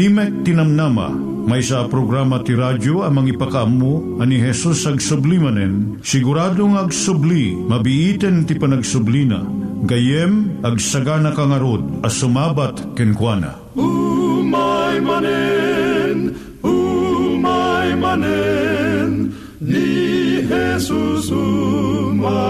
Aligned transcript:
Timek 0.00 0.48
Tinamnama, 0.48 1.12
may 1.44 1.60
sa 1.60 1.84
programa 1.84 2.40
ti 2.40 2.56
radyo 2.56 3.04
amang 3.04 3.28
ipakaammo 3.28 4.16
ani 4.24 4.40
Hesus 4.40 4.88
ag 4.88 4.96
sublimanen, 4.96 6.00
siguradong 6.00 6.80
ag 6.80 6.88
subli, 6.88 7.52
mabiiten 7.52 8.48
ti 8.48 8.56
panagsublina, 8.56 9.44
gayem 9.84 10.56
ag 10.64 10.80
sagana 10.80 11.36
kangarod 11.36 12.00
as 12.00 12.16
sumabat 12.16 12.80
kenkwana. 12.96 13.60
Umay 13.76 15.04
manen, 15.04 16.32
umay 16.64 17.92
manen, 17.92 19.36
ni 19.60 20.40
Jesus 20.48 21.28
umay 21.28 22.49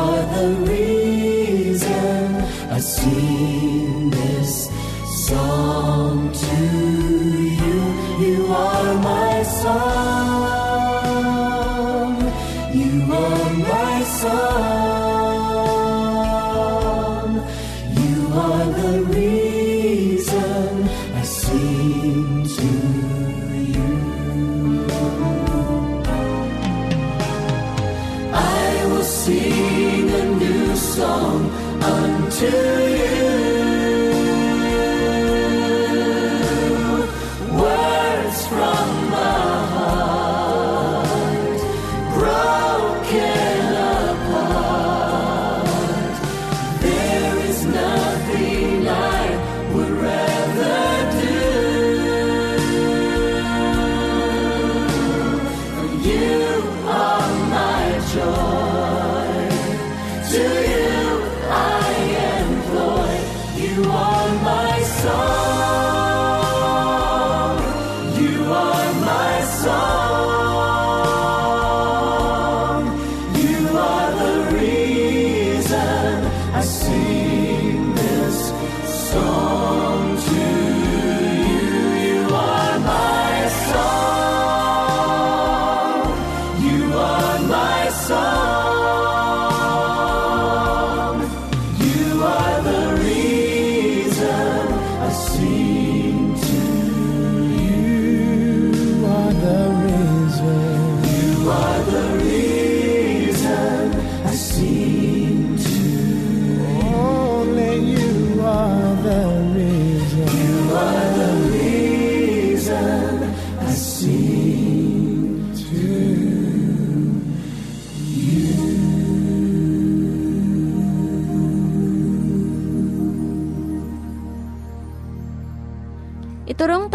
Are 0.00 0.22
the 0.36 0.48
reason 0.72 2.36
I 2.76 2.78
sing 2.80 4.10
this 4.10 4.70
song 5.26 6.32
to 6.32 6.56
you. 6.76 6.99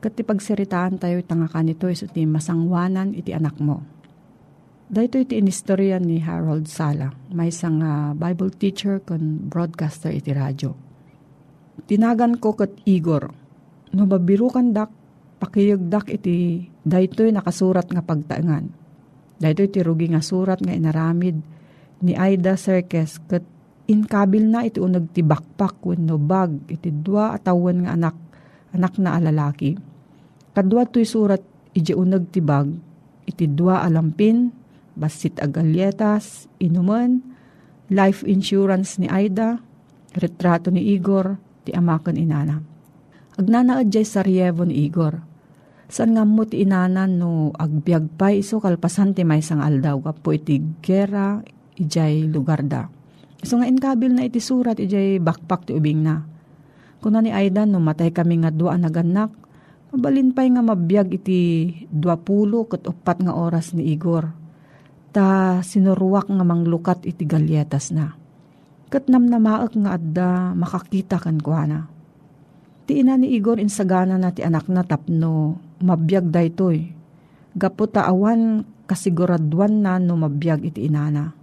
Kat 0.00 0.16
ti 0.16 0.24
pagseritaan 0.24 0.96
tayo 0.96 1.20
itanga 1.20 1.44
kanito 1.44 1.84
iso 1.84 2.08
ti 2.08 2.24
masangwanan 2.24 3.12
iti 3.12 3.36
anak 3.36 3.60
mo. 3.60 3.84
Dahito 4.88 5.20
iti 5.20 5.36
inistorya 5.36 6.00
ni 6.00 6.18
Harold 6.18 6.66
Sala, 6.66 7.12
may 7.30 7.52
isang 7.52 7.84
ah, 7.84 8.10
Bible 8.16 8.50
teacher 8.50 8.98
kon 9.04 9.46
broadcaster 9.46 10.10
iti 10.10 10.32
radyo. 10.32 10.72
Tinagan 11.84 12.40
ko 12.40 12.56
kat 12.56 12.74
Igor, 12.88 13.28
no 13.92 14.02
mabirukan 14.08 14.72
dak, 14.72 14.90
pakiyagdak 15.36 16.10
iti 16.10 16.64
daytoy 16.82 17.30
nakasurat 17.30 17.86
nga 17.92 18.00
pagtaengan. 18.00 18.72
Daytoy 19.36 19.68
iti 19.68 19.80
rugi 19.84 20.10
nga 20.10 20.24
surat 20.24 20.64
nga 20.64 20.72
inaramid 20.72 21.38
ni 22.00 22.16
Aida 22.16 22.56
Serkes 22.56 23.20
kat 23.28 23.44
inkabil 23.84 24.48
na 24.48 24.64
iti 24.64 24.80
unag 24.80 25.12
ti 25.12 25.20
bakpak 25.20 25.76
wenno 25.84 26.16
bag 26.16 26.56
iti 26.72 26.88
dua 26.88 27.36
atawan 27.36 27.84
nga 27.84 27.92
anak 27.94 28.16
anak 28.72 28.94
na 28.98 29.18
alalaki. 29.20 29.89
Kadwa 30.50 30.82
to'y 30.86 31.06
surat 31.06 31.42
iti 31.70 31.94
unag 31.94 32.34
ti 32.34 32.42
bag 32.42 32.66
iti 33.30 33.46
dua 33.46 33.86
alampin 33.86 34.50
basit 34.98 35.38
agalyetas 35.38 36.50
inuman 36.58 37.22
life 37.90 38.26
insurance 38.26 38.98
ni 38.98 39.06
Aida 39.06 39.62
retrato 40.18 40.74
ni 40.74 40.90
Igor 40.94 41.38
ti 41.62 41.70
amakan 41.70 42.18
inana. 42.18 42.58
Agnanaad 43.38 43.88
jay 43.88 44.02
Sarajevo 44.02 44.66
ni 44.66 44.84
Igor. 44.84 45.22
San 45.90 46.14
nga 46.14 46.22
mo 46.22 46.46
ti 46.46 46.62
inanan 46.62 47.18
no 47.18 47.50
agbyag 47.54 48.14
pa 48.14 48.30
iso 48.30 48.62
kalpasan 48.62 49.14
ti 49.14 49.26
may 49.26 49.42
sang 49.42 49.58
aldaw 49.58 49.98
kapo 49.98 50.34
iti 50.34 50.62
gera 50.82 51.42
ijay 51.78 52.30
lugar 52.30 52.62
da. 52.66 52.86
So 53.42 53.58
nga 53.58 53.66
inkabil 53.66 54.14
na 54.14 54.26
iti 54.26 54.38
surat 54.38 54.78
ijay 54.78 55.18
bakpak 55.18 55.66
ti 55.66 55.74
ubing 55.74 56.02
na. 56.02 56.22
Kuna 57.02 57.24
ni 57.24 57.34
Aida 57.34 57.66
no 57.66 57.82
matay 57.82 58.12
kami 58.12 58.44
nga 58.44 58.52
dua 58.52 58.76
naganak, 58.76 59.32
mabalin 59.90 60.30
pa'y 60.30 60.54
nga 60.54 60.62
mabiyag 60.62 61.10
iti 61.10 61.40
dua 61.90 62.14
pulo 62.14 62.66
kat 62.70 62.86
upat 62.86 63.26
nga 63.26 63.34
oras 63.34 63.74
ni 63.74 63.90
Igor. 63.90 64.30
Ta 65.10 65.58
sinuruak 65.66 66.30
nga 66.30 66.46
manglukat 66.46 67.02
iti 67.02 67.26
galyetas 67.26 67.90
na. 67.90 68.14
Kat 68.90 69.10
namnamaak 69.10 69.74
nga 69.74 69.90
adda 69.98 70.54
makakita 70.54 71.18
kan 71.18 71.38
kuana. 71.42 71.90
Ti 72.86 73.02
ina 73.02 73.18
ni 73.18 73.34
Igor 73.34 73.58
insagana 73.58 74.18
na 74.18 74.30
ti 74.30 74.46
anak 74.46 74.70
na 74.70 74.86
tapno 74.86 75.58
mabiyag 75.82 76.30
daytoy. 76.30 76.94
Gapo 77.54 77.90
awan 77.98 78.62
kasiguraduan 78.86 79.82
na 79.82 79.98
no 79.98 80.14
mabiyag 80.14 80.62
iti 80.62 80.86
inana. 80.86 81.34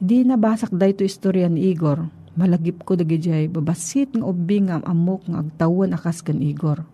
Di 0.00 0.24
nabasak 0.24 0.72
dayto 0.72 1.04
istorya 1.04 1.48
ni 1.48 1.72
Igor. 1.72 2.04
Malagip 2.36 2.84
ko 2.84 2.96
dagijay 2.96 3.48
babasit 3.48 4.16
nga 4.16 4.24
ubing 4.24 4.68
nga 4.68 4.80
amok 4.84 5.28
nga 5.28 5.44
agtawan 5.44 5.92
akas 5.96 6.24
kan 6.24 6.40
Igor. 6.40 6.84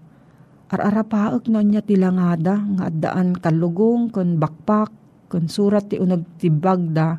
Ar-arapaak 0.67 1.47
no 1.47 1.63
niya 1.63 1.79
tilangada 1.79 2.59
nga 2.59 2.91
addaan 2.91 3.39
kalugong 3.39 4.11
kon 4.11 4.43
bakpak 4.43 4.91
kon 5.31 5.47
surat 5.47 5.87
ti 5.87 6.03
unag 6.03 6.27
tibag 6.43 6.91
da 6.91 7.15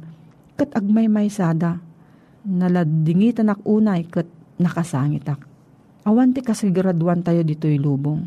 kat 0.60 0.75
agmay 0.75 1.08
may 1.08 1.32
sada. 1.32 1.80
Naladingitan 2.48 3.51
unay 3.63 4.08
kat 4.08 4.27
nakasangitak. 4.60 5.44
Awan 6.08 6.32
ti 6.32 6.39
kasiguraduan 6.39 7.24
tayo 7.24 7.44
dito'y 7.44 7.75
lubong. 7.75 8.24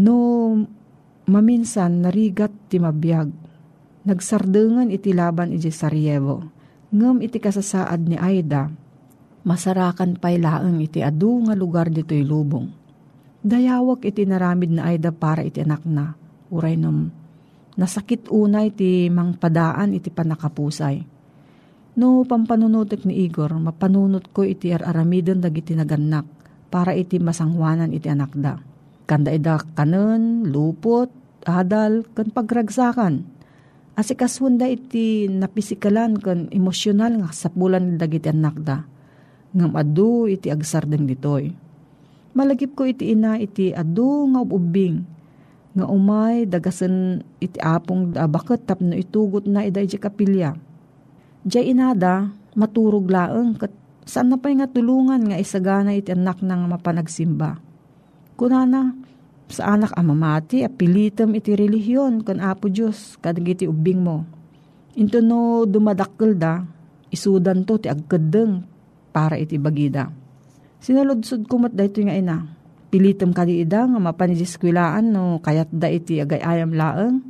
No 0.00 0.16
maminsan 1.28 2.04
narigat 2.04 2.52
ti 2.68 2.80
mabiyag. 2.80 3.28
Nagsardengan 4.04 4.92
iti 4.92 5.16
laban 5.16 5.52
iti 5.56 5.72
Sarajevo. 5.72 6.44
Ngam 6.92 7.24
iti 7.24 7.40
kasasaad 7.40 8.06
ni 8.06 8.16
Aida, 8.20 8.70
masarakan 9.42 10.20
pa'y 10.20 10.38
laeng 10.38 10.78
iti 10.84 11.00
adu 11.00 11.48
nga 11.48 11.56
lugar 11.56 11.88
dito'y 11.88 12.22
lubong. 12.22 12.83
Dayawak 13.44 14.08
iti 14.08 14.24
naramid 14.24 14.72
na 14.72 14.88
Aida 14.88 15.12
para 15.12 15.44
iti 15.44 15.60
anak 15.60 15.84
na. 15.84 16.16
Uray 16.48 16.80
num, 16.80 17.12
nasakit 17.76 18.32
unay 18.32 18.72
iti 18.72 19.12
mangpadaan 19.12 19.92
iti 19.92 20.08
panakapusay. 20.08 21.04
No 22.00 22.24
pampanunutek 22.24 23.04
ni 23.04 23.28
Igor, 23.28 23.52
mapanunot 23.60 24.32
ko 24.32 24.48
iti 24.48 24.72
ar-aramidon 24.72 25.44
dagiti 25.44 25.76
naganak 25.76 26.24
para 26.72 26.96
iti 26.96 27.20
masangwanan 27.20 27.92
iti 27.92 28.08
anak 28.08 28.32
da. 28.32 28.56
Kanda 29.04 29.28
ida 29.30 29.60
kanon, 29.76 30.48
lupot, 30.48 31.12
adal, 31.44 32.08
kan 32.16 32.32
pagragsakan. 32.32 33.28
Asikaswanda 33.94 34.66
iti 34.66 35.28
napisikalan 35.28 36.16
kan 36.18 36.48
emosyonal 36.48 37.20
nga 37.20 37.30
sapulan 37.30 38.00
dagiti 38.00 38.32
anak 38.32 38.56
da. 38.64 38.88
Ngam 39.52 39.76
adu 39.76 40.26
iti 40.26 40.48
agsardeng 40.50 41.06
ditoy. 41.06 41.63
Malagip 42.34 42.74
ko 42.74 42.82
iti 42.82 43.14
ina 43.14 43.38
iti 43.38 43.70
adu 43.70 44.26
nga 44.34 44.42
ubing. 44.42 45.06
Nga 45.74 45.86
umay 45.86 46.46
dagasan 46.50 47.22
iti 47.38 47.58
apong 47.62 48.14
da 48.14 48.26
bakit 48.26 48.66
tapno 48.66 48.94
itugot 48.94 49.46
na 49.46 49.62
ida 49.62 49.78
iti 49.78 49.98
kapilya. 49.98 50.54
Diyay 51.46 51.70
inada 51.70 52.34
maturog 52.58 53.06
laeng 53.06 53.54
kat 53.58 53.70
saan 54.02 54.34
na 54.34 54.36
pa'y 54.36 54.58
nga 54.58 54.68
tulungan 54.68 55.30
nga 55.30 55.38
isagana 55.38 55.94
iti 55.94 56.10
anak 56.10 56.42
nang 56.42 56.66
mapanagsimba. 56.66 57.58
Kunana, 58.34 58.98
sa 59.46 59.76
anak 59.78 59.94
amamati, 59.94 60.66
apilitam 60.66 61.38
iti 61.38 61.54
relihiyon 61.54 62.26
kan 62.26 62.42
Apo 62.42 62.66
Diyos, 62.66 63.14
kadag 63.22 63.46
iti 63.46 63.70
ubing 63.70 64.02
mo. 64.02 64.26
Into 64.98 65.22
no 65.22 65.62
dumadakkel 65.62 66.34
da, 66.34 66.66
isudan 67.14 67.62
to 67.62 67.78
ti 67.78 67.86
agkadeng 67.86 68.66
para 69.14 69.38
iti 69.38 69.54
bagida. 69.54 70.10
Sinaludsod 70.84 71.48
kumat 71.48 71.72
da 71.72 71.88
ito 71.88 72.04
nga 72.04 72.12
ina. 72.12 72.44
Pilitem 72.92 73.32
kadi 73.32 73.64
ida 73.64 73.88
nga 73.88 73.96
mapanisiskwilaan 73.96 75.16
no 75.16 75.40
kayat 75.40 75.72
da 75.72 75.88
iti 75.88 76.20
agay 76.20 76.44
ayam 76.44 76.76
laeng. 76.76 77.24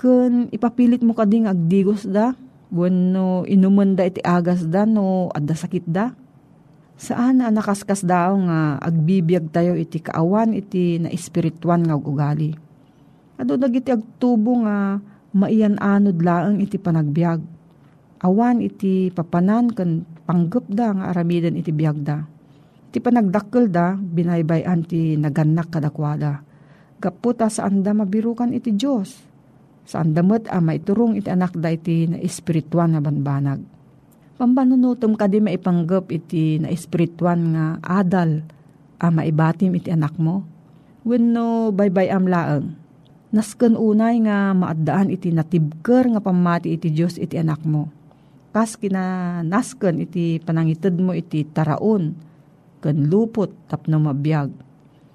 Kun 0.00 0.48
ipapilit 0.48 1.04
mo 1.04 1.12
kadi 1.12 1.44
nga 1.44 1.52
agdigos 1.52 2.08
da. 2.08 2.32
Bueno 2.72 3.44
inuman 3.44 3.92
da 3.92 4.08
iti 4.08 4.24
agas 4.24 4.64
da 4.64 4.88
no 4.88 5.28
adda 5.36 5.52
sakit 5.52 5.84
da. 5.84 6.16
Saan 6.96 7.44
na 7.44 7.52
nakaskas 7.52 8.08
daw 8.08 8.32
nga 8.48 8.80
agbibiyag 8.80 9.52
tayo 9.52 9.76
iti 9.76 10.00
kaawan 10.00 10.56
iti 10.56 10.96
na 10.96 11.12
espirituan 11.12 11.84
nga 11.84 11.92
ugali. 11.92 12.56
Ado 13.36 13.60
dagiti 13.60 13.92
agtubo 13.92 14.64
nga 14.64 14.96
maiyan 15.36 15.76
anod 15.76 16.24
laeng 16.24 16.64
iti 16.64 16.80
panagbiag. 16.80 17.44
Awan 18.24 18.64
iti 18.64 19.12
papanan 19.12 19.76
kan 19.76 20.08
panggap 20.24 20.64
da 20.72 20.96
nga 20.96 21.12
aramidan 21.12 21.52
iti 21.52 21.68
biag 21.68 22.00
da. 22.00 22.37
Iti 22.88 23.04
panagdakkel 23.04 23.68
da, 23.68 23.96
binaybayan 24.00 24.80
ti 24.80 25.20
naganak 25.20 25.68
kadakwada. 25.68 26.40
Kaputa 26.98 27.52
saan 27.52 27.84
da 27.84 27.92
mabirukan 27.92 28.56
iti 28.56 28.72
Diyos. 28.72 29.20
Saan 29.84 30.16
da 30.16 30.24
met 30.24 30.48
ama 30.48 30.72
iturong 30.72 31.14
iti 31.14 31.28
anak 31.28 31.52
da 31.60 31.68
iti 31.68 32.08
na 32.08 32.16
espirituan 32.16 32.96
nga 32.96 33.04
banbanag. 33.04 33.60
Pambanunutom 34.40 35.20
ka 35.20 35.28
di 35.28 35.44
maipanggap 35.44 36.08
iti 36.08 36.56
na 36.56 36.72
espirituan 36.72 37.52
nga 37.52 37.64
adal 37.84 38.42
ama 38.98 39.22
ibatim 39.28 39.76
iti 39.76 39.92
anak 39.92 40.16
mo. 40.16 40.42
Wenno 41.04 41.70
baybay 41.70 42.08
am 42.08 42.24
laeng 42.24 42.88
Nasken 43.28 43.76
unay 43.76 44.24
nga 44.24 44.56
maadaan 44.56 45.12
iti 45.12 45.28
natibker 45.28 46.08
nga 46.08 46.20
pamati 46.24 46.72
iti 46.72 46.88
Diyos 46.88 47.20
iti 47.20 47.36
anak 47.36 47.60
mo. 47.60 47.92
Kas 48.56 48.80
kina 48.80 49.44
nasken 49.44 50.00
iti 50.00 50.40
panangited 50.40 50.96
mo 50.96 51.12
iti 51.12 51.44
taraon, 51.44 52.16
ken 52.82 53.08
lupot 53.10 53.50
tapno 53.66 53.98
mabiyag. 54.02 54.50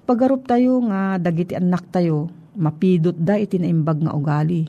Pagarup 0.04 0.44
tayo 0.44 0.84
nga 0.88 1.16
dagiti 1.16 1.56
anak 1.56 1.88
tayo, 1.88 2.28
mapidot 2.54 3.16
da 3.16 3.40
iti 3.40 3.56
naimbag 3.56 4.04
nga 4.04 4.12
ugali. 4.12 4.68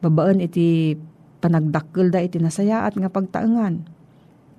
Babaan 0.00 0.40
iti 0.40 0.96
panagdakkel 1.40 2.08
da 2.08 2.24
iti 2.24 2.40
nasayaat 2.40 2.96
nga 2.96 3.12
pagtaengan. 3.12 3.74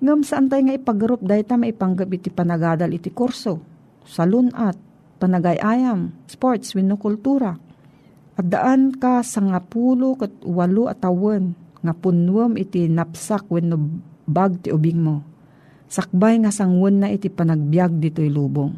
Ngam 0.02 0.20
saan 0.22 0.46
tayo 0.46 0.62
nga 0.66 0.78
ipagarup 0.78 1.22
da 1.22 1.38
ita 1.38 1.58
maipanggap 1.58 2.10
iti 2.14 2.30
panagadal 2.30 2.90
iti 2.94 3.10
kurso, 3.10 3.58
salunat, 4.06 4.78
panagayayam, 5.18 6.14
sports, 6.26 6.74
wino 6.74 6.98
kultura 6.98 7.54
at 8.32 8.46
daan 8.48 8.96
ka 8.96 9.20
sa 9.20 9.44
nga 9.44 9.60
pulo 9.60 10.16
kat 10.16 10.32
walo 10.42 10.88
atawan 10.88 11.52
nga 11.84 11.92
punwam 11.92 12.56
iti 12.56 12.88
napsak 12.88 13.46
wenno 13.52 13.76
bag 14.24 14.64
ti 14.64 14.72
ubing 14.72 15.00
mo. 15.02 15.16
Sakbay 15.92 16.40
nga 16.40 16.48
sangwan 16.48 17.04
na 17.04 17.12
iti 17.12 17.28
panagbiag 17.28 18.00
dito'y 18.00 18.32
lubong. 18.32 18.72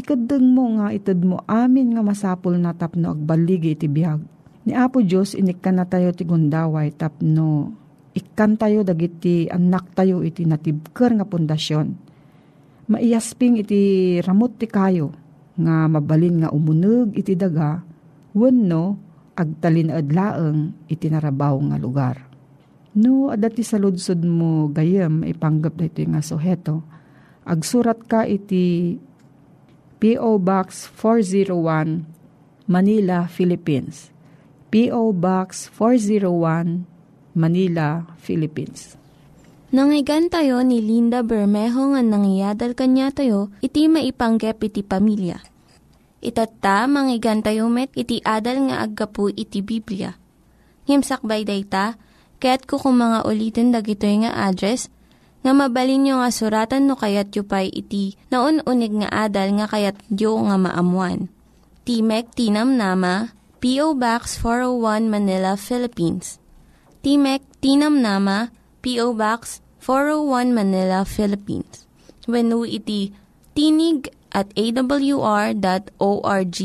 Ikadeng 0.00 0.48
mo 0.48 0.80
nga 0.80 0.88
itad 0.88 1.20
mo 1.20 1.44
amin 1.44 1.92
nga 1.92 2.00
masapul 2.00 2.56
na 2.56 2.72
tapno 2.72 3.12
agbaligi 3.12 3.76
iti 3.76 3.84
biag. 3.84 4.24
Ni 4.64 4.72
Apo 4.72 5.04
Diyos 5.04 5.36
inikkan 5.36 5.76
na 5.76 5.84
tayo 5.84 6.08
ti 6.16 6.24
gundaway 6.24 6.88
tapno 6.96 7.76
ikkan 8.16 8.56
tayo 8.56 8.80
dagiti 8.80 9.44
anak 9.52 9.92
tayo 9.92 10.24
iti 10.24 10.48
natibker 10.48 11.12
nga 11.12 11.28
pundasyon. 11.28 11.92
Maiyasping 12.88 13.60
iti 13.60 14.16
ramot 14.24 14.56
ti 14.56 14.64
kayo 14.64 15.12
nga 15.60 15.84
mabalin 15.84 16.40
nga 16.40 16.48
umuneg 16.48 17.12
iti 17.12 17.36
daga 17.36 17.84
wenno 18.32 18.96
agtalin 19.36 19.92
adlaeng 19.92 20.88
itinarabaw 20.88 21.60
nga 21.68 21.76
lugar. 21.76 22.31
No, 22.92 23.32
adati 23.32 23.64
sa 23.64 23.80
ludsod 23.80 24.20
mo 24.20 24.68
gayem, 24.68 25.24
ipanggap 25.24 25.80
na 25.80 25.88
ito 25.88 26.04
nga 26.04 26.20
soheto. 26.20 26.84
Agsurat 27.48 27.96
ka 28.04 28.28
iti 28.28 28.96
P.O. 29.96 30.36
Box 30.36 30.92
401, 30.92 32.04
Manila, 32.68 33.24
Philippines. 33.30 34.12
P.O. 34.68 35.16
Box 35.16 35.72
401, 35.72 36.84
Manila, 37.32 38.04
Philippines. 38.20 39.00
Nangyigan 39.72 40.28
tayo 40.28 40.60
ni 40.60 40.84
Linda 40.84 41.24
Bermejo 41.24 41.96
nga 41.96 42.04
nangyadal 42.04 42.76
kanya 42.76 43.08
tayo, 43.08 43.48
iti 43.64 43.88
maipanggep 43.88 44.60
iti 44.68 44.84
pamilya 44.84 45.40
Itatta, 46.22 46.86
manggigan 46.86 47.42
tayo 47.42 47.66
met, 47.66 47.90
iti 47.98 48.22
adal 48.22 48.70
nga 48.70 48.86
aggapu 48.86 49.26
iti 49.34 49.58
Biblia. 49.58 50.14
Ngimsakbay 50.86 51.42
day 51.42 51.66
ta, 51.66 51.98
kaya't 52.42 52.66
kukumanga 52.66 53.22
ulitin 53.22 53.70
dagito 53.70 54.10
nga 54.10 54.50
address, 54.50 54.90
nga 55.46 55.54
mabalin 55.54 56.02
nyo 56.02 56.14
nga 56.18 56.30
suratan 56.34 56.90
no 56.90 56.98
kayat 56.98 57.30
yu 57.34 57.46
pa'y 57.46 57.70
iti 57.70 58.18
na 58.34 58.42
unig 58.42 58.94
nga 59.02 59.30
adal 59.30 59.62
nga 59.62 59.66
kayat 59.70 59.94
yu 60.10 60.34
nga 60.34 60.58
maamuan. 60.58 61.30
Timek 61.86 62.34
Tinam 62.34 62.74
Nama, 62.78 63.34
P.O. 63.58 63.98
Box 63.98 64.38
401 64.38 65.10
Manila, 65.10 65.58
Philippines. 65.58 66.38
Timek 67.02 67.42
Tinam 67.58 67.98
Nama, 67.98 68.54
P.O. 68.82 69.14
Box 69.18 69.58
401 69.82 70.54
Manila, 70.54 71.02
Philippines. 71.02 71.90
When 72.30 72.54
iti 72.62 73.10
tinig 73.58 74.14
at 74.30 74.54
awr.org. 74.54 76.58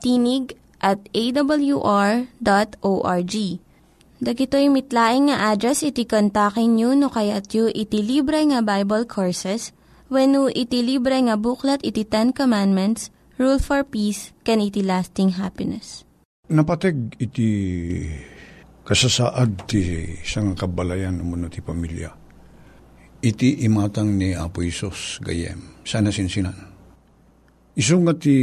Tinig 0.00 0.56
at 0.80 1.00
awr.org. 1.12 3.34
Dagitoy 4.18 4.66
mitlaing 4.66 5.30
nga 5.30 5.54
address 5.54 5.86
iti 5.86 6.02
kontakin 6.02 6.74
nyo 6.74 6.90
no 6.98 7.06
kayat 7.06 7.54
yu 7.54 7.70
iti 7.70 8.02
libre 8.02 8.42
nga 8.50 8.66
Bible 8.66 9.06
Courses 9.06 9.70
when 10.10 10.34
no 10.34 10.50
iti 10.50 10.82
libre 10.82 11.14
nga 11.22 11.38
buklat 11.38 11.78
iti 11.86 12.02
Ten 12.02 12.34
Commandments, 12.34 13.14
Rule 13.38 13.62
for 13.62 13.86
Peace, 13.86 14.34
can 14.42 14.58
iti 14.58 14.82
lasting 14.82 15.38
happiness. 15.38 16.02
Napateg 16.50 17.14
iti 17.22 17.46
kasasaad 18.82 19.70
ti 19.70 20.10
isang 20.18 20.58
kabalayan 20.58 21.22
mo 21.22 21.38
ti 21.46 21.62
pamilya. 21.62 22.10
Iti 23.22 23.62
imatang 23.70 24.18
ni 24.18 24.34
Apo 24.34 24.66
Isos 24.66 25.22
gayem 25.22 25.78
sana 25.86 26.10
sinsinan. 26.10 26.58
Isungat 27.78 28.26
ti 28.26 28.34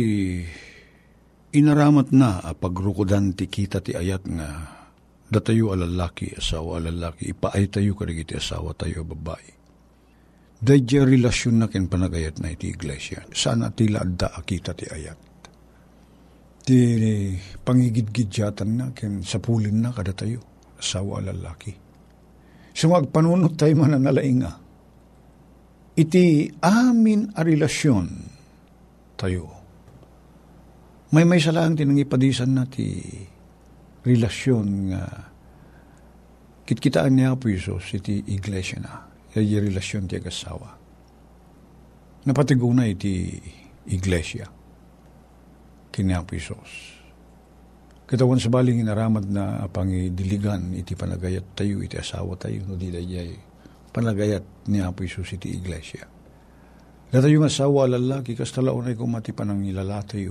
inaramat 1.51 2.15
na 2.15 2.39
a 2.39 2.55
pagrukodan 2.55 3.35
ti 3.35 3.51
kita 3.51 3.83
ti 3.83 3.91
ayat 3.91 4.23
nga 4.23 4.74
datayo 5.29 5.73
alalaki, 5.73 6.33
asawa 6.37 6.77
alalaki, 6.81 7.33
ipaay 7.33 7.67
tayo 7.69 7.97
karigiti 7.97 8.37
asawa 8.37 8.73
tayo 8.77 9.03
babae. 9.03 9.53
Dadya 10.61 11.05
relasyon 11.05 11.61
na 11.61 11.67
panagayat 11.67 12.41
na 12.41 12.49
iti 12.49 12.71
iglesia. 12.71 13.21
Sana 13.35 13.69
tila 13.69 14.01
adda 14.01 14.33
akita 14.33 14.73
ti 14.73 14.87
ayat. 14.87 15.19
Ti 16.65 16.77
pangigidgidyatan 17.61 18.69
na 18.73 18.85
ken 18.95 19.21
sapulin 19.21 19.85
na 19.85 19.93
kada 19.93 20.15
tayo, 20.15 20.41
asawa 20.79 21.21
alalaki. 21.21 21.75
Sumag 22.73 23.13
panunot 23.13 23.53
tayo 23.55 23.77
mananalainga 23.77 24.65
iti 25.95 26.51
amin 26.59 27.31
a 27.33 27.41
relasyon 27.41 28.07
tayo. 29.15 29.47
May 31.15 31.23
may 31.23 31.39
salang 31.39 31.79
tinangipadisan 31.79 32.51
na 32.51 32.67
ti 32.67 33.07
relasyon 34.05 34.67
nga 34.93 35.03
kitkitaan 36.65 37.13
niya 37.17 37.35
po 37.35 37.49
Isos 37.49 37.89
iti 37.93 38.21
iglesia 38.31 38.79
na. 38.79 38.93
Yung 39.35 39.67
relasyon 39.67 40.07
ti 40.07 40.15
agasawa. 40.15 40.69
Napatiguna 42.25 42.87
iti 42.87 43.35
iglesia. 43.91 44.47
Kiniya 45.91 46.23
po 46.23 46.37
Isos. 46.37 46.71
Kitawan 48.05 48.37
sa 48.37 48.53
baling 48.53 48.85
inaramad 48.85 49.25
na 49.27 49.65
pangidiligan 49.65 50.77
iti 50.77 50.93
panagayat 50.93 51.57
tayo, 51.57 51.81
iti 51.81 51.97
asawa 51.97 52.37
tayo, 52.37 52.61
no 52.69 52.77
di 52.77 52.93
dayay 52.93 53.55
panagayat 53.95 54.67
ni 54.67 54.83
Apo 54.83 55.07
Isus 55.07 55.31
iti 55.39 55.55
iglesia. 55.55 56.03
Data 57.07 57.31
yung 57.31 57.47
asawa 57.47 57.87
lalaki, 57.87 58.35
kas 58.35 58.51
talaon 58.51 58.91
ay 58.91 58.99
kumati 58.99 59.31
pa 59.31 59.47
ng 59.47 59.63
ilalatay 59.71 60.27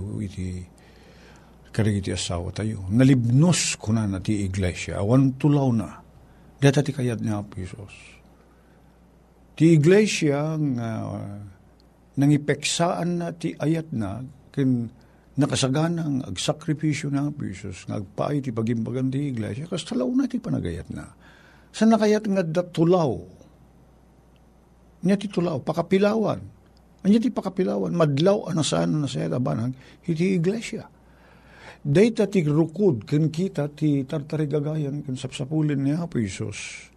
iti 1.74 1.82
karigiti 1.82 2.10
asawa 2.14 2.54
tayo. 2.54 2.86
Nalibnos 2.86 3.74
ko 3.82 3.90
na 3.90 4.06
na 4.06 4.22
ti 4.22 4.46
iglesia, 4.46 5.02
awan 5.02 5.34
tulaw 5.34 5.74
na. 5.74 5.98
Data 6.62 6.86
ti 6.86 6.94
kayat 6.94 7.18
ni 7.18 7.34
Apo 7.34 7.58
Isus. 7.58 8.14
Ti 9.58 9.74
iglesia 9.74 10.54
nga 10.54 10.90
uh, 11.02 11.42
nangipeksaan 12.14 13.18
na 13.18 13.34
ti 13.34 13.58
ayat 13.58 13.90
na 13.90 14.22
kin 14.54 14.86
nakasaganang 15.34 16.22
agsakripisyo 16.30 17.10
na 17.10 17.34
Apo 17.34 17.42
Isus 17.42 17.90
nga 17.90 17.98
agpaay 17.98 18.38
ti 18.38 18.54
pagimbagan 18.54 19.10
ti 19.10 19.34
iglesia 19.34 19.66
kas 19.66 19.82
talaw 19.82 20.06
na 20.14 20.30
ti 20.30 20.38
panagayat 20.38 20.94
na. 20.94 21.10
Sa 21.74 21.90
nakayat 21.90 22.30
nga 22.30 22.46
datulaw 22.46 23.18
niya 25.02 25.18
ti 25.18 25.26
tulaw, 25.26 25.58
pakapilawan. 25.58 26.38
Anya 27.04 27.18
ti 27.20 27.28
pakapilawan, 27.28 27.92
madlaw 27.92 28.48
anasaan 28.48 29.04
na 29.04 29.10
sa 29.10 29.26
banag, 29.36 29.74
iti 30.08 30.38
iglesia. 30.38 30.93
Data 31.84 32.24
ti 32.24 32.40
rukod, 32.40 33.04
ken 33.04 33.28
kita 33.28 33.68
ti 33.76 34.08
tartarigagayan, 34.08 35.04
ken 35.04 35.20
sapsapulin 35.20 35.84
ni 35.84 35.92
Apo 35.92 36.16
Isos, 36.16 36.88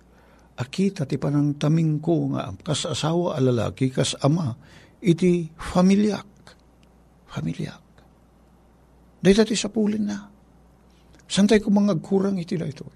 akita 0.55 1.03
ti 1.03 1.19
panang 1.19 1.59
taming 1.59 1.99
ko 1.99 2.31
nga 2.31 2.55
kas 2.63 2.87
asawa 2.87 3.35
a 3.35 3.43
lalaki 3.43 3.91
kas 3.91 4.15
ama 4.23 4.55
iti 5.03 5.51
familyak. 5.51 6.31
Familyak. 7.27 7.83
Dahil 9.19 9.43
ti 9.43 9.59
sapulin 9.59 10.07
na. 10.07 10.23
Santay 11.27 11.59
ko 11.59 11.67
mga 11.67 11.99
kurang 11.99 12.39
iti 12.39 12.55
da 12.55 12.63
ito. 12.63 12.87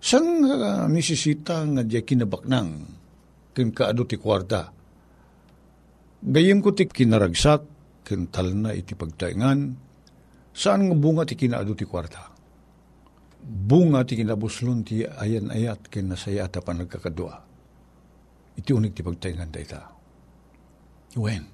San 0.00 0.40
uh, 0.40 0.88
nisisita 0.88 1.60
nga 1.60 1.84
di 1.84 2.00
kinabaknang 2.00 2.70
kin 3.52 3.68
kaado 3.68 4.08
ti 4.08 4.16
kwarta. 4.16 4.72
Gayem 6.24 6.64
ko 6.64 6.72
ti 6.72 6.88
kinaragsak 6.88 7.62
kin 8.00 8.32
tal 8.32 8.56
na 8.56 8.72
iti 8.72 8.96
pagtaingan 8.96 9.91
saan 10.52 10.88
nga 10.88 10.96
bunga 10.96 11.24
ti 11.24 11.34
kinaado 11.36 11.72
ti 11.72 11.84
kwarta 11.88 12.32
bunga 13.42 14.06
ti 14.06 14.14
kinabuslon 14.14 14.86
ti 14.86 15.02
ayan 15.02 15.50
ayat 15.50 15.90
ken 15.90 16.14
nasaya 16.14 16.46
ta 16.46 16.62
pa 16.62 16.70
nagkakadua. 16.72 17.34
Iti 18.54 18.70
unig 18.70 18.94
ti 18.94 19.02
pagtaingan 19.02 19.50
da 19.50 19.58
ita. 19.58 19.80
Wen. 21.18 21.44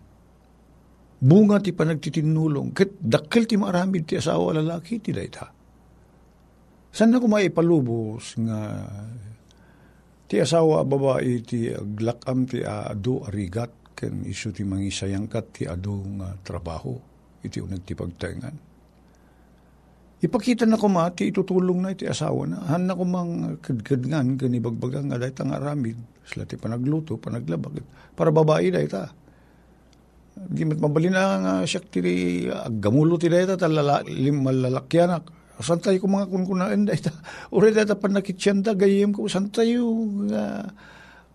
Bunga 1.19 1.59
ti 1.59 1.73
panagtitinulong. 1.73 2.77
Ket 2.77 3.01
dakkel 3.01 3.49
ti 3.49 3.57
maramid 3.57 4.05
ti 4.07 4.21
asawa 4.21 4.61
lalaki 4.61 5.01
ti 5.01 5.11
da 5.11 5.23
ita. 5.25 5.47
San 6.93 7.11
na 7.11 7.19
kumaipalubos 7.23 8.37
nga 8.37 8.61
ti 10.29 10.37
asawa 10.39 10.85
babae 10.85 11.41
ti 11.41 11.73
aglakam 11.73 12.45
ti 12.45 12.61
adu 12.61 13.25
arigat 13.25 13.97
ken 13.97 14.29
isu 14.29 14.53
ti 14.53 14.63
mangisayangkat 14.63 15.47
ti 15.51 15.63
adu 15.65 16.21
nga 16.21 16.37
trabaho 16.45 16.95
iti 17.43 17.59
unag 17.63 17.83
ti 17.83 17.97
pagtaingan 17.97 18.68
Ipakita 20.19 20.67
na 20.67 20.75
ko 20.75 20.91
mati, 20.91 21.31
itutulong 21.31 21.79
na 21.79 21.95
iti 21.95 22.03
asawa 22.03 22.43
na. 22.43 22.59
Han 22.75 22.91
na 22.91 22.99
ko 22.99 23.07
mang 23.07 23.63
kadkadngan, 23.63 24.35
ganibagbaga 24.35 24.99
nga 25.07 25.15
dahit 25.15 25.39
ang 25.39 25.55
aramid. 25.55 25.95
Sila 26.27 26.43
ti 26.43 26.59
panagluto, 26.59 27.23
panaglabak. 27.23 27.79
Para 28.19 28.35
babae 28.35 28.75
da 28.75 28.83
ita. 28.83 29.07
Di 30.35 30.67
mat 30.67 30.83
mabalin 30.83 31.15
na 31.15 31.39
nga 31.39 31.53
siya 31.63 31.87
ti 31.87 32.03
agamulo 32.51 33.15
ti 33.15 33.31
da 33.31 33.47
ita, 33.47 33.55
talala, 33.55 34.03
malalakyanak. 34.11 35.55
Santay 35.63 36.03
ko 36.03 36.11
mga 36.11 36.31
kunkunaan 36.31 36.83
da 36.83 36.99
ita. 36.99 37.15
Uri 37.55 37.71
da 37.71 37.87
ita 37.87 37.95
panakitsyan 37.95 38.67
gayem 38.67 39.15
ko, 39.15 39.31
santay 39.31 39.79
yung 39.79 40.35
uh, 40.35 40.67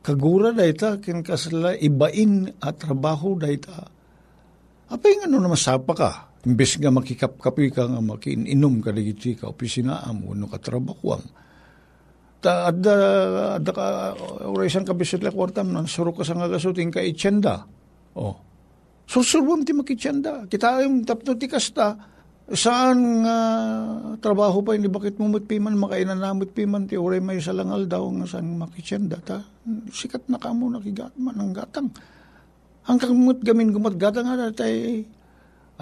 kagura 0.03 0.51
da 0.51 0.67
ita, 0.67 0.99
kin 0.99 1.23
kasala 1.23 1.79
ibain 1.79 2.51
at 2.59 2.83
trabaho 2.83 3.39
da 3.39 3.47
ita. 3.47 3.79
Apay 4.91 5.23
nga 5.23 5.31
no 5.31 5.39
namasapa 5.39 5.93
ka, 5.95 6.11
Imbes 6.43 6.75
nga 6.75 6.91
makikapkapi 6.91 7.71
ka 7.71 7.87
nga 7.87 8.03
makiinom 8.03 8.83
ka 8.83 8.91
digiti 8.91 9.39
ka 9.39 9.47
opisinaam 9.47 10.27
o 10.27 10.35
no 10.35 10.51
katrabakwam. 10.51 11.23
Ta 12.43 12.67
adda 12.67 12.93
adda 13.59 13.71
ka 13.71 13.85
oraysan 14.51 14.83
ka 14.83 14.91
bisit 14.91 15.23
lek 15.23 15.35
wartam 15.35 15.71
nan 15.71 15.87
suro 15.87 16.11
ka 16.11 16.27
sa 16.27 16.35
nga 16.35 16.51
gasuting 16.51 16.91
ka 16.91 16.99
ityenda. 16.99 17.63
Oh. 18.19 18.35
Susulbon 19.07 19.63
ti 19.63 19.71
makityenda. 19.71 20.51
Kita 20.51 20.83
yung 20.83 21.07
tapno 21.07 21.39
ti 21.39 21.47
kasta 21.47 21.95
saan 22.51 23.23
nga 23.23 23.37
uh, 23.39 24.19
trabaho 24.19 24.59
pa 24.59 24.75
ini 24.75 24.91
bakit 24.91 25.15
mo 25.15 25.31
piman 25.31 25.79
makainan 25.79 26.19
namut 26.19 26.51
piman 26.51 26.83
ti 26.83 26.99
oray 26.99 27.23
may 27.23 27.39
salangal 27.39 27.87
daw 27.87 28.03
nga 28.19 28.27
saan 28.27 28.59
makityenda 28.59 29.23
ta 29.23 29.39
sikat 29.87 30.27
na 30.27 30.35
kamo 30.35 30.67
nakigatman 30.67 31.39
ang 31.39 31.55
gatang 31.55 31.87
ang 32.83 32.99
kamut 32.99 33.39
gamin 33.39 33.71
gumat 33.71 33.95
gatang 33.95 34.27
nga 34.27 34.51
tay 34.51 35.07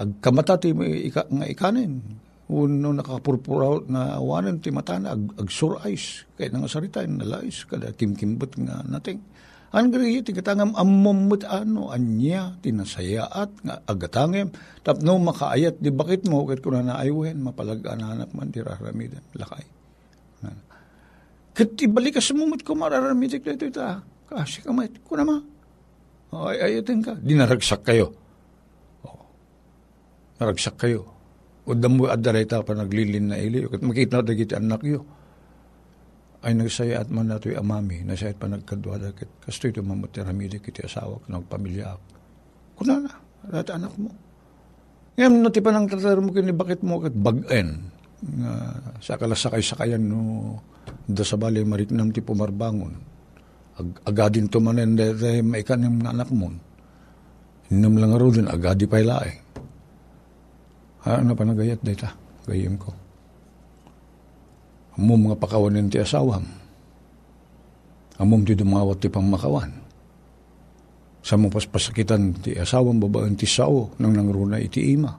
agkamata 0.02 0.58
ti 0.58 0.74
ika, 1.08 1.30
nga 1.30 1.46
ikanin. 1.46 2.02
Uno 2.52 2.92
nakapurpuraw 2.92 3.88
na 3.88 4.20
awanan 4.20 4.60
ti 4.60 4.68
mata 4.68 4.98
na 5.00 5.16
ag, 5.16 5.24
ag 5.40 5.48
eyes. 5.88 6.28
Kaya 6.36 6.52
nga 6.52 6.68
sarita 6.68 7.00
na 7.06 7.24
lais 7.24 7.64
kada 7.64 7.94
kimkimbot 7.96 8.58
nga 8.60 8.84
nating. 8.84 9.22
Ang 9.72 9.88
gari 9.88 10.20
ti 10.20 10.36
katangam 10.36 10.76
ammomut 10.76 11.48
ano 11.48 11.88
anya 11.88 12.60
tinasayaat 12.60 13.64
nga 13.64 13.80
agatangem 13.88 14.52
tapno 14.84 15.16
makaayat 15.16 15.80
di 15.80 15.88
bakit 15.88 16.28
mo 16.28 16.44
ket 16.44 16.60
kuna 16.60 16.84
na 16.84 17.00
aywen 17.00 17.40
mapalagananak 17.40 18.36
man 18.36 18.52
ti 18.52 18.60
raramidan 18.60 19.24
lakay. 19.32 19.64
Ket 21.56 21.72
ibalik 21.88 22.20
ka 22.20 22.20
sumumut 22.20 22.60
ko 22.60 22.76
mararamidik 22.76 23.48
dito 23.48 23.64
ita. 23.64 24.04
Kasi 24.28 24.60
kamay 24.60 24.92
kuna 25.08 25.24
ma. 25.24 25.40
Ay 26.52 26.76
ayatin 26.76 27.00
ka. 27.00 27.16
Dinaragsak 27.16 27.80
kayo 27.80 28.21
naragsak 30.42 30.74
kayo. 30.74 31.06
O 31.62 31.78
damo 31.78 32.10
adaray 32.10 32.42
ta 32.42 32.66
pa 32.66 32.74
naglilin 32.74 33.30
na 33.30 33.38
ili. 33.38 33.62
Makita 33.62 34.18
na 34.18 34.26
dagiti 34.26 34.58
anak 34.58 34.82
yo. 34.82 35.06
Ay 36.42 36.58
nagsaya 36.58 37.06
at 37.06 37.08
man 37.14 37.30
nato 37.30 37.46
amami. 37.54 38.02
Nasayat 38.02 38.34
pa 38.34 38.50
nagkadwa 38.50 38.98
dagit. 38.98 39.30
Kasto 39.38 39.70
ito 39.70 39.78
mamatiramidik 39.78 40.66
kiti 40.66 40.82
asawa. 40.82 41.22
Nagpamilya 41.30 41.86
ako. 41.86 42.06
Kuna 42.82 42.94
na. 42.98 43.14
Lahat 43.46 43.70
anak 43.78 43.94
mo. 43.94 44.10
Ngayon, 45.12 45.44
nati 45.44 45.60
pa 45.60 45.70
nang 45.70 45.86
tatar 45.86 46.18
mo 46.18 46.32
kini 46.34 46.50
bakit 46.50 46.80
mo 46.82 46.98
kat 46.98 47.14
bagen. 47.14 47.94
Nga 48.22 48.52
sa 49.02 49.14
kalasakay-sakayan 49.18 50.02
no 50.02 50.58
da 51.06 51.22
sa 51.22 51.38
bali 51.38 51.62
maritnam 51.62 52.10
ti 52.10 52.22
pumarbangon. 52.22 52.94
Ag 53.78 53.88
agadin 54.08 54.50
to 54.50 54.58
manen 54.58 54.98
dahil 54.98 55.46
maikanim 55.46 56.02
nga 56.02 56.10
anak 56.10 56.30
mo. 56.30 56.50
Inam 57.72 57.96
lang 57.96 58.12
aro 58.12 58.28
din, 58.28 58.50
agadi 58.50 58.84
pa 58.84 59.00
ilae. 59.00 59.32
Ha, 59.32 59.61
ano 61.02 61.34
pa 61.34 61.42
nagayat 61.42 61.82
data? 61.82 62.14
Gayim 62.46 62.78
ko. 62.78 62.90
Amom 64.98 65.30
mga 65.30 65.40
pakawanin 65.40 65.88
ti 65.88 65.98
asawam. 65.98 66.44
Amom 68.20 68.42
ti 68.44 68.52
dumawat 68.52 69.00
ti 69.02 69.08
pang 69.08 69.26
makawan. 69.26 69.72
Sa 71.22 71.38
mong 71.38 71.54
paspasakitan 71.54 72.42
ti 72.42 72.50
asawam 72.58 72.98
babaan 72.98 73.38
ti 73.38 73.46
sao 73.46 73.94
nang 73.98 74.14
nangruna 74.14 74.58
iti 74.58 74.94
ima. 74.94 75.10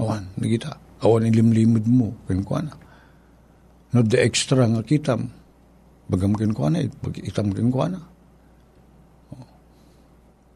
Awan, 0.00 0.38
nagita. 0.38 0.76
Awan 1.02 1.28
ilimlimod 1.28 1.84
mo, 1.88 2.14
kinkwana. 2.30 2.72
No 3.92 4.00
de 4.00 4.16
extra 4.22 4.64
nga 4.64 4.80
kitam, 4.80 5.28
bagam 6.08 6.32
kinkwana, 6.32 6.80
itam 7.20 7.52
kinkwana. 7.52 8.00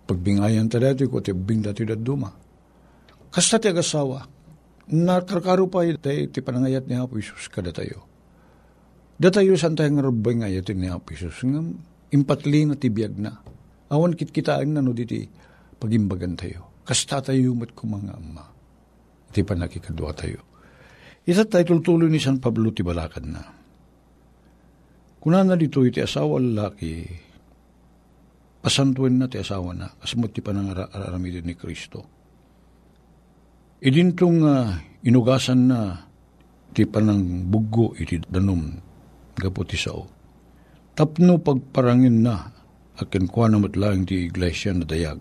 Pagbingayan 0.07 0.71
ta 0.71 0.79
dati 0.79 1.05
ko, 1.11 1.19
ti 1.19 1.35
bing 1.35 1.67
dati 1.67 1.83
duma. 1.99 2.31
Kasta 3.29 3.59
ti 3.59 3.69
agasawa, 3.69 4.23
nakarkaro 4.87 5.67
pa 5.67 5.83
tayo 5.99 6.31
ti 6.31 6.39
panangayat 6.39 6.87
ni 6.87 6.95
Apo 6.95 7.19
Isus 7.19 7.51
kada 7.51 7.75
tayo. 7.75 8.07
Da 9.19 9.33
tayo 9.33 9.59
san 9.59 9.75
tayo 9.75 9.91
nga 9.97 10.07
rabay 10.07 10.35
ngayat 10.43 10.71
ni 10.79 10.87
Apo 10.87 11.11
Isus 11.15 11.43
nga 11.43 11.61
impatli 12.15 12.71
na 12.71 12.79
ti 12.79 12.91
biyag 12.91 13.19
na. 13.19 13.43
Awan 13.91 14.15
kit 14.15 14.31
kitaan 14.31 14.75
na 14.75 14.83
no 14.83 14.95
diti 14.95 15.27
pagimbagan 15.79 16.39
tayo. 16.39 16.87
Kasta 16.87 17.19
tayo 17.19 17.51
mat 17.59 17.75
ko 17.75 17.91
mga 17.91 18.15
ama. 18.15 18.47
Iti 19.35 19.43
pa 19.43 19.59
nakikadwa 19.59 20.15
tayo. 20.15 20.41
Ita 21.27 21.43
tayo 21.43 21.67
tultuloy 21.67 22.07
ni 22.07 22.23
San 22.23 22.39
Pablo 22.39 22.71
ti 22.71 22.87
balakad 22.87 23.27
na. 23.27 23.43
Kuna 25.19 25.43
na 25.43 25.59
dito 25.59 25.83
iti 25.83 25.99
asawa 25.99 26.39
lalaki, 26.39 27.03
pasantuin 28.63 29.19
na 29.19 29.27
ti 29.27 29.43
asawa 29.43 29.75
na, 29.75 29.91
kasamot 29.99 30.31
ti 30.31 30.39
panangaramidin 30.39 31.43
ni 31.43 31.59
Kristo 31.59 32.16
Idintong 33.77 34.41
uh, 34.41 34.73
inugasan 35.05 35.69
na 35.69 36.09
ti 36.73 36.89
panang 36.89 37.45
bugo 37.45 37.93
iti 38.01 38.21
danom 38.25 38.73
gaputi 39.37 39.77
sao. 39.77 40.09
Tapno 40.97 41.37
pagparangin 41.37 42.25
na 42.25 42.57
akin 42.97 43.29
kuha 43.29 43.53
na 43.53 43.61
matlaing 43.61 44.09
ti 44.09 44.33
iglesia 44.33 44.73
na 44.73 44.89
dayag. 44.89 45.21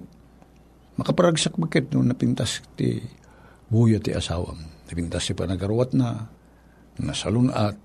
Makaparagsak 0.96 1.60
bakit 1.60 1.92
no 1.92 2.00
napintas 2.00 2.64
ti 2.80 3.04
buya 3.68 4.00
ti 4.00 4.16
asawam. 4.16 4.56
Napintas 4.88 5.28
si 5.28 5.36
panagarwat 5.36 5.92
na, 5.92 6.32
nasalunat, 6.96 7.76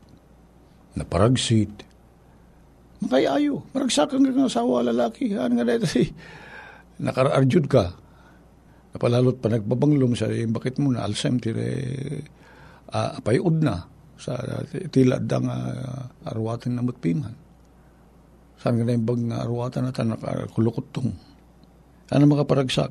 naparagsit. 0.95 1.83
Makayayo, 3.03 3.67
maragsakan 3.75 4.23
ka 4.23 4.47
asawa 4.47 4.87
lalaki. 4.87 5.35
Ano 5.35 5.59
nga 5.59 5.67
dito 5.67 5.91
si 5.91 6.07
nakaraarjud 7.05 7.67
ka, 7.67 7.99
Napalalot 8.91 9.39
pa 9.39 9.47
nagbabanglom 9.47 10.19
sa 10.19 10.27
eh, 10.31 10.47
bakit 10.51 10.83
mo 10.83 10.91
na 10.91 11.07
alsem 11.07 11.39
tire 11.39 11.69
uh, 12.91 13.23
payod 13.23 13.63
na 13.63 13.87
sa 14.19 14.37
tila 14.91 15.23
da 15.23 15.39
nga 15.39 15.57
uh, 15.57 16.31
arwatan 16.35 16.77
na 16.77 16.83
matpiman. 16.83 17.35
Saan 18.59 18.77
nga 18.77 18.85
na 18.85 18.99
yung 18.99 19.07
bag 19.07 19.21
nga 19.31 19.47
arwatan 19.47 19.89
na 19.89 19.95
tanak 19.95 20.21
kulukot 20.53 20.91
tong. 20.91 21.15
Ano 22.11 22.25
makaparagsak? 22.27 22.91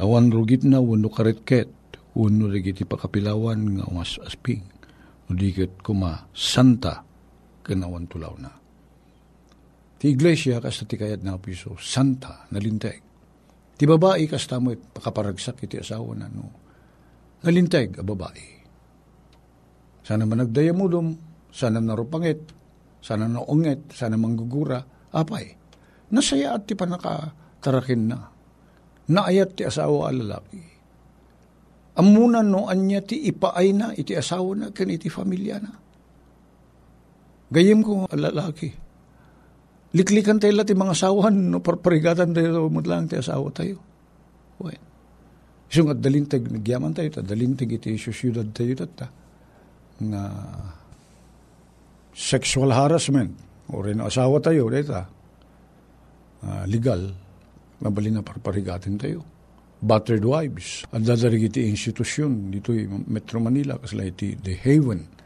Awan 0.00 0.28
rugit 0.32 0.64
na 0.64 0.80
wano 0.80 1.08
karitket, 1.08 1.68
wano 2.12 2.48
rigiti 2.52 2.84
pakapilawan 2.84 3.80
nga 3.80 3.84
umas 3.88 4.20
asping. 4.20 4.64
Udikit 5.32 5.80
kuma 5.80 6.28
santa 6.36 7.04
kanawan 7.64 8.04
tulaw 8.04 8.36
na. 8.36 8.52
Ti 10.00 10.08
iglesia 10.08 10.60
kas 10.64 10.80
ti 10.88 10.96
kayat 10.96 11.20
na 11.20 11.36
piso, 11.36 11.76
santa, 11.76 12.48
nalinteg. 12.48 13.09
Ti 13.80 13.88
babae 13.88 14.28
kasta 14.28 14.60
mo 14.60 14.76
pakaparagsak 14.76 15.64
iti 15.64 15.80
asawa 15.80 16.12
na 16.12 16.28
no. 16.28 16.52
Nalinteg 17.40 17.96
a 17.96 18.04
babae. 18.04 18.60
Sana 20.04 20.28
man 20.28 20.44
nagdaya 20.44 20.76
mo 20.76 20.84
dum, 20.84 21.16
sana 21.48 21.80
narupangit, 21.80 22.44
sana 23.00 23.24
naunget, 23.24 23.88
sana 23.96 24.20
manggugura, 24.20 24.84
apay. 25.16 25.56
Nasaya 26.12 26.60
at 26.60 26.68
ti 26.68 26.76
panakatarakin 26.76 28.02
na. 28.04 28.28
Naayat 29.08 29.56
ti 29.56 29.64
asawa 29.64 30.10
a 30.10 30.12
lalaki. 30.12 30.60
Amunan 31.96 32.52
no 32.52 32.68
anya 32.68 33.00
ti 33.00 33.32
ipaay 33.32 33.68
na, 33.72 33.96
iti 33.96 34.12
asawa 34.12 34.60
na, 34.60 34.66
kan 34.76 34.92
iti 34.92 35.08
familia 35.08 35.56
na. 35.56 35.72
Gayem 37.48 37.80
ko 37.80 38.04
lalaki. 38.12 38.89
Liklikan 39.90 40.38
tayo 40.38 40.54
lati 40.54 40.70
mga 40.70 40.94
asawan, 40.94 41.50
no, 41.50 41.58
parparigatan 41.58 42.30
tayo, 42.30 42.70
mutlang 42.70 43.10
ti 43.10 43.18
asawa 43.18 43.50
tayo. 43.50 43.82
Well, 44.62 44.78
iso 45.66 45.82
nga 45.82 45.98
dalintag, 45.98 46.46
nagyaman 46.46 46.94
tayo, 46.94 47.10
ta, 47.10 47.26
dalintag 47.26 47.74
iti 47.74 47.98
syudad 47.98 48.46
tayo, 48.54 48.78
ta, 48.86 49.10
nga 49.98 50.22
sexual 52.14 52.70
harassment, 52.70 53.34
o 53.74 53.82
rin 53.82 53.98
asawa 53.98 54.38
tayo, 54.38 54.70
dita, 54.70 55.10
uh, 56.46 56.64
legal, 56.70 57.10
mabali 57.82 58.14
na 58.14 58.22
parparigatin 58.22 58.94
tayo. 58.94 59.26
Battered 59.80 60.22
wives. 60.28 60.84
Ang 60.92 61.08
dadarig 61.08 61.48
iti 61.48 61.64
institusyon 61.64 62.52
dito 62.52 62.76
Metro 63.08 63.40
Manila, 63.40 63.80
kasla 63.80 64.06
iti 64.06 64.36
The 64.36 64.54
Haven. 64.54 65.19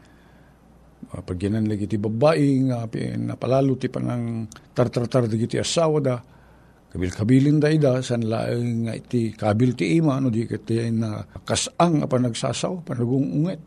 Uh, 1.11 1.21
pag 1.21 1.37
ginanlag 1.37 1.85
iti 1.85 2.01
babae, 2.01 2.65
nga 2.65 2.89
napalalo 3.21 3.77
ti 3.77 3.91
panang 3.91 4.49
tartartar 4.73 5.29
di 5.29 5.37
iti 5.37 5.61
asawa 5.61 5.97
da, 6.01 6.17
kabil-kabilin 6.89 7.61
da 7.61 7.69
ida, 7.69 8.01
san 8.01 8.25
laeng 8.25 8.89
nga 8.89 8.93
iti 8.95 9.35
kabil 9.35 9.77
ti 9.77 9.99
ima, 9.99 10.17
no 10.17 10.33
di 10.33 10.47
kiti 10.47 10.89
na 10.89 11.21
kasang 11.45 12.01
apa 12.01 12.15
nagsasaw, 12.17 12.81
panagungunget. 12.87 13.61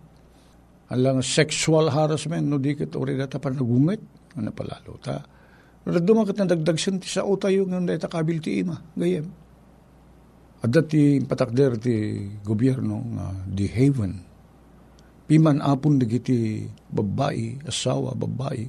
Alang 0.88 1.20
sexual 1.20 1.92
harassment, 1.92 2.48
no 2.48 2.56
di 2.56 2.74
kiti 2.74 2.96
ori 2.96 3.14
data 3.14 3.36
panagunget, 3.38 4.00
ano 4.34 4.50
palalo 4.50 4.96
ta 4.98 5.38
Raduma 5.88 6.28
kat 6.28 6.36
nadagdag 6.36 6.76
siya 6.76 7.00
ti 7.00 7.08
sa 7.08 7.24
tayo 7.40 7.64
nga 7.64 7.80
dahil 7.80 7.96
takabil 7.96 8.38
ti 8.44 8.60
ima, 8.60 8.76
gayem. 8.92 9.24
At 10.60 10.68
dati 10.68 11.16
patakder 11.24 11.80
ti 11.80 12.28
gobyerno 12.44 12.96
nga 13.16 13.26
di 13.48 13.64
haven. 13.64 14.27
Piman 15.28 15.60
apon 15.60 16.00
dagiti 16.00 16.64
babae, 16.88 17.68
asawa, 17.68 18.16
babae. 18.16 18.64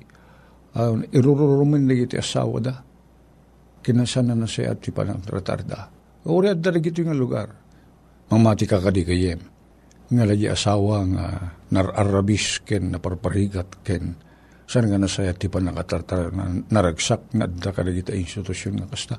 Uh, 0.75 0.99
irururumin 1.15 1.87
dagiti 1.87 2.19
asawa 2.19 2.59
da. 2.59 2.75
Kinasana 3.79 4.35
na 4.35 4.43
siya 4.43 4.75
at 4.75 4.83
ti 4.83 4.91
panang 4.91 5.23
tratarda. 5.23 5.87
Uri 6.27 6.51
at 6.51 6.59
dagiti 6.59 6.99
nga 7.07 7.15
lugar. 7.15 7.47
Mamati 8.27 8.67
ka 8.67 8.83
kadi 8.83 9.07
kayem. 9.07 9.39
Nga 10.11 10.23
lagi 10.27 10.51
asawa 10.51 11.07
nga 11.07 11.25
nararabis 11.71 12.59
ken 12.67 12.91
naparparigat 12.91 13.79
ken 13.81 14.19
San 14.69 14.85
nga 14.85 15.01
nasaya 15.01 15.33
ti 15.33 15.49
pa 15.49 15.57
nakatartar 15.57 16.29
na 16.29 16.45
naragsak 16.69 17.33
nga 17.33 17.49
da 17.49 17.73
kadagita 17.73 18.13
institusyon 18.13 18.77
nga 18.77 18.85
kasta. 18.85 19.17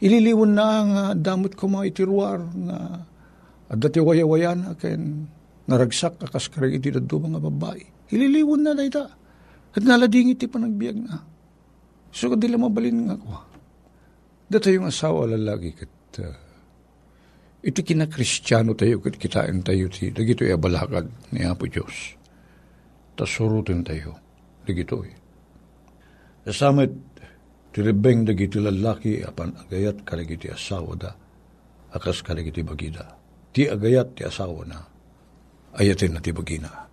Ililiwon 0.00 0.56
na 0.56 0.68
nga 0.88 1.04
damot 1.12 1.52
ko 1.52 1.68
mga 1.68 1.92
itiruar 1.92 2.40
nga 2.40 3.04
at 3.68 3.76
dati 3.76 4.00
waya-waya 4.00 4.56
na 4.56 4.72
ken 4.80 5.28
naragsak 5.68 6.24
akas 6.24 6.48
karag 6.48 6.80
iti 6.80 6.88
daddo 6.88 7.20
mga 7.20 7.38
babae. 7.44 8.10
Ililiwon 8.10 8.64
na 8.64 8.72
dayta. 8.72 9.04
At 9.76 9.84
nalading 9.84 10.32
iti 10.32 10.48
pa 10.48 10.56
nagbiag 10.56 10.96
na. 10.96 11.16
So 12.08 12.32
kadila 12.32 12.56
mabalin 12.56 12.98
nga 13.04 13.16
ko. 13.20 13.28
Dito 14.48 14.72
yung 14.72 14.88
asawa 14.88 15.28
lalagi 15.28 15.76
kat 15.76 16.24
uh, 16.24 16.36
iti 17.60 17.84
kinakristyano 17.84 18.72
tayo 18.72 19.04
kat 19.04 19.20
kitain 19.20 19.60
tayo 19.60 19.92
ti 19.92 20.08
dagito 20.08 20.48
abalakad 20.48 21.36
ni 21.36 21.44
Apo 21.44 21.68
Diyos. 21.68 22.16
Tasurutin 23.12 23.84
tayo 23.84 24.16
digitoy. 24.64 25.12
Kasamit, 26.48 26.92
tiribeng 27.72 28.24
dagiti 28.24 28.56
lalaki 28.56 29.20
apan 29.20 29.52
agayat 29.52 30.00
kaligiti 30.04 30.48
asawa 30.48 30.96
da, 30.96 31.12
akas 31.92 32.24
kaligiti 32.24 32.64
bagida. 32.64 33.04
Ti 33.52 33.68
agayat 33.68 34.16
ti 34.16 34.24
asawa 34.24 34.64
na, 34.64 34.80
ayatin 35.76 36.16
na 36.16 36.24
ti 36.24 36.32
bagina. 36.32 36.88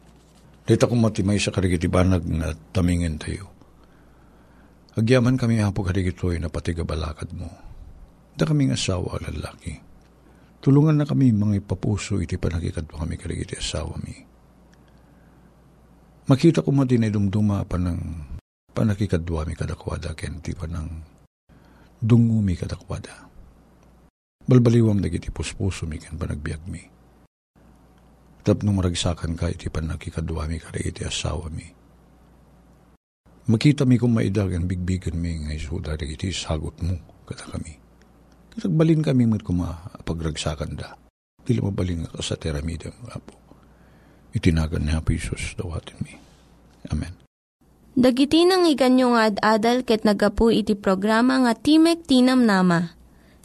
Dita 0.65 0.89
kong 0.89 0.99
matimay 0.99 1.37
sa 1.37 1.53
kaligiti 1.53 1.85
banag 1.85 2.25
na 2.25 2.51
tamingin 2.73 3.21
tayo. 3.21 3.53
Agyaman 4.97 5.37
kami 5.37 5.61
hapo 5.61 5.85
kaligitoy 5.85 6.41
na 6.41 6.49
patigabalakad 6.49 7.31
mo. 7.37 7.51
Da 8.35 8.49
kaming 8.49 8.73
asawa 8.73 9.21
lalaki. 9.21 9.77
Tulungan 10.59 10.97
na 10.97 11.05
kami 11.05 11.29
mga 11.31 11.61
ipapuso 11.61 12.17
iti 12.17 12.41
panagikad 12.41 12.89
mo 12.89 12.99
kami 12.99 13.15
kaligiti 13.21 13.53
asawa 13.53 13.95
mi 14.01 14.35
Makita 16.25 16.65
ko 16.65 16.73
mo 16.73 16.89
din 16.89 17.05
ay 17.05 17.13
dumduma 17.13 17.61
pa 17.69 17.77
ng 17.77 18.01
panakikadwa 18.73 19.45
mi 19.45 19.53
kadakwada 19.53 20.17
ken 20.17 20.41
ti 20.41 20.57
pa 20.57 20.65
ng 20.65 20.89
dungo 22.01 22.41
mi 22.41 22.57
kadakwada. 22.57 23.29
Balbaliwam 24.49 25.05
dagiti 25.05 25.29
puspuso 25.29 25.85
mi 25.85 26.01
ken 26.01 26.17
panagbiag 26.17 26.65
mi. 26.65 26.81
Tap 28.45 28.61
nung 28.61 28.77
maragsakan 28.77 29.33
ka 29.33 29.49
iti 29.49 29.73
panakikadwa 29.73 30.45
mi 30.45 30.61
kadagiti 30.61 31.01
asawa 31.01 31.49
mi. 31.49 31.65
Makita 33.49 33.89
mi 33.89 33.97
kung 33.97 34.13
maidagan 34.13 34.69
bigbigan 34.69 35.17
mi 35.17 35.49
nga 35.49 35.57
isuda 35.57 35.97
dagiti 35.97 36.29
sagot 36.29 36.77
mo 36.85 36.93
kada 37.25 37.49
kami. 37.49 37.73
Kitagbalin 38.53 39.01
kami 39.01 39.25
mat 39.25 39.41
kumapagragsakan 39.41 40.77
da. 40.77 40.93
Dili 41.41 41.57
mabalin 41.57 42.05
nga 42.05 42.21
sa 42.21 42.37
teramida 42.37 42.93
nga 42.93 43.17
po 43.17 43.33
itinagan 44.35 44.83
ni 44.83 44.91
Hapo 44.91 45.15
Isus 45.15 45.55
dawatin 45.55 45.97
mi. 46.03 46.13
Amen. 46.91 47.15
Dagiti 47.95 48.43
nang 48.43 48.67
iganyo 48.67 49.15
nga 49.15 49.31
ad-adal 49.31 49.87
ket 49.87 50.03
nagapu 50.03 50.51
iti 50.51 50.75
programa 50.75 51.39
nga 51.47 51.55
Timek 51.55 52.03
Tinam 52.03 52.43
Nama. 52.43 52.91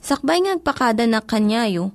Sakbay 0.02 0.42
ngagpakada 0.42 1.06
na 1.06 1.22
kanyayo, 1.22 1.94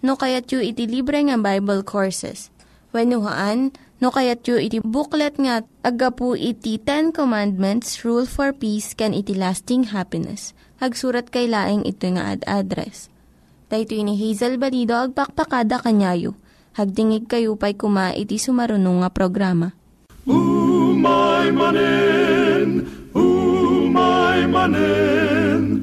no 0.00 0.16
kayat 0.16 0.50
yu 0.52 0.60
iti 0.60 0.84
libre 0.84 1.20
nga 1.24 1.36
Bible 1.40 1.84
Courses. 1.84 2.52
Haan 2.90 3.70
no 4.02 4.08
kayat 4.10 4.42
yu 4.48 4.56
iti 4.58 4.82
booklet 4.82 5.38
nga 5.38 5.62
agapu 5.86 6.34
iti 6.34 6.80
Ten 6.80 7.14
Commandments, 7.14 8.02
Rule 8.02 8.26
for 8.26 8.52
Peace, 8.52 8.92
can 8.92 9.16
iti 9.16 9.32
lasting 9.32 9.94
happiness. 9.94 10.52
Hagsurat 10.80 11.28
kay 11.28 11.48
laing 11.48 11.84
ito 11.84 12.08
nga 12.12 12.34
ad 12.36 12.42
address. 12.48 13.12
Daytoy 13.70 14.02
ni 14.02 14.18
Hazel 14.18 14.58
Balido 14.58 14.98
agpakpakada 14.98 15.78
kanyayo 15.78 16.34
Hagdingig 16.70 17.26
kayo 17.26 17.58
pa'y 17.58 17.74
kuma 17.74 18.14
iti 18.14 18.38
sumarunong 18.38 19.02
nga 19.02 19.10
programa. 19.10 19.74
Umay 20.22 21.50
manen, 21.50 22.86
umay 23.10 24.46
manen, 24.46 25.82